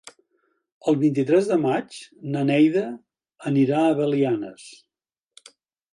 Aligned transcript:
El 0.91 0.95
vint-i-tres 1.01 1.49
de 1.51 1.57
maig 1.65 1.99
na 2.37 2.43
Neida 2.51 2.83
anirà 3.53 3.85
a 3.91 3.95
Belianes. 4.03 4.69